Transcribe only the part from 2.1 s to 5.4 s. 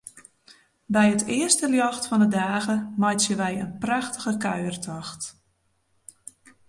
'e dage meitsje wy in prachtige kuiertocht.